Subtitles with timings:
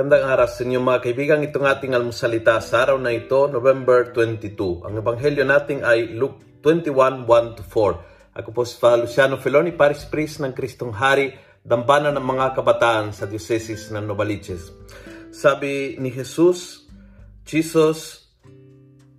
[0.00, 1.44] Magandang araw sa inyo mga kaibigan.
[1.44, 4.88] Itong ating almusalita sa araw na ito, November 22.
[4.88, 8.32] Ang ebanghelyo natin ay Luke 21, 1-4.
[8.32, 13.12] Ako po si Father Luciano Feloni, Paris Priest ng Kristong Hari, dambana ng mga kabataan
[13.12, 14.72] sa Diocese ng Novaliches.
[15.36, 16.88] Sabi ni Jesus,
[17.44, 18.24] Jesus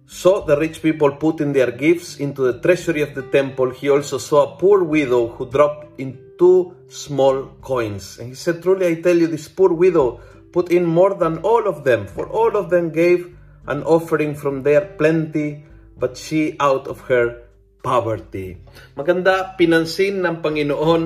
[0.10, 3.70] saw the rich people putting their gifts into the treasury of the temple.
[3.70, 8.18] He also saw a poor widow who dropped in two small coins.
[8.18, 11.68] And he said, Truly I tell you, this poor widow put in more than all
[11.68, 13.32] of them, for all of them gave
[13.68, 15.64] an offering from their plenty,
[15.96, 17.48] but she out of her
[17.82, 18.60] poverty.
[18.94, 21.04] Maganda, pinansin ng Panginoon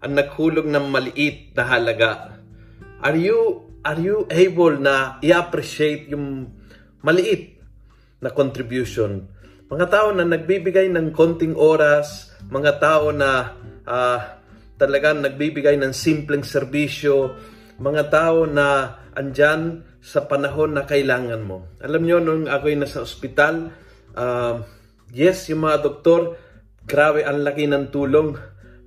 [0.00, 2.40] ang naghulog ng maliit na halaga.
[3.00, 6.50] Are you, are you able na i-appreciate yung
[7.00, 7.56] maliit
[8.20, 9.28] na contribution?
[9.70, 13.54] Mga tao na nagbibigay ng konting oras, mga tao na
[13.86, 14.18] uh,
[14.80, 17.36] talagang nagbibigay ng simpleng serbisyo,
[17.80, 21.64] mga tao na andyan sa panahon na kailangan mo.
[21.80, 23.72] Alam nyo, nung ako'y nasa ospital,
[24.14, 24.60] uh,
[25.16, 26.36] yes, yung mga doktor,
[26.84, 28.36] grabe, ang laki ng tulong.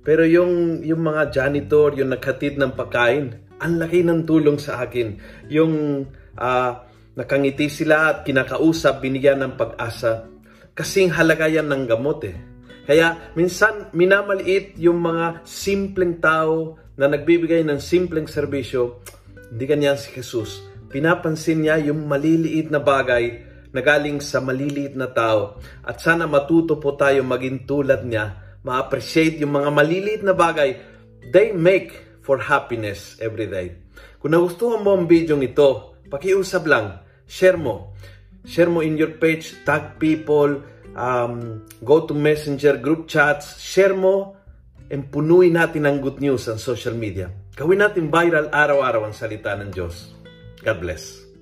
[0.06, 5.18] Pero yung, yung mga janitor, yung naghatid ng pagkain, ang laki ng tulong sa akin.
[5.50, 6.06] Yung
[6.38, 6.72] uh,
[7.18, 10.30] nakangiti sila at kinakausap, binigyan ng pag-asa.
[10.74, 12.36] Kasing halaga yan ng gamot eh.
[12.84, 19.02] Kaya minsan minamaliit yung mga simpleng tao na nagbibigay ng simpleng serbisyo,
[19.50, 20.62] hindi ganyan si Jesus.
[20.90, 23.42] Pinapansin niya yung maliliit na bagay
[23.74, 25.58] na galing sa maliliit na tao.
[25.82, 30.78] At sana matuto po tayo maging tulad niya, ma-appreciate yung mga maliliit na bagay.
[31.34, 33.74] They make for happiness every day.
[34.22, 37.92] Kung nagustuhan mo ang video ito, pakiusap lang, share mo.
[38.46, 40.62] Share mo in your page, tag people,
[40.94, 44.38] um, go to messenger, group chats, share mo,
[44.92, 47.30] and punuin natin ng good news ang social media.
[47.54, 50.12] Gawin natin viral araw-araw ang salita ng Diyos.
[50.60, 51.33] God bless.